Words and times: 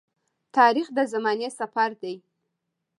تاریخ 0.57 0.87
د 0.97 0.99
زمانې 1.13 1.49
سفر 1.59 1.89
دی. 2.01 2.15